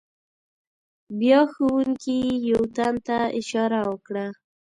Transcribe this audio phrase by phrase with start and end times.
[1.19, 2.19] بیا ښوونکي
[2.49, 4.25] یو تن ته اشاره وکړه.